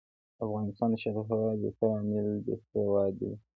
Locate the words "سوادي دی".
2.71-3.31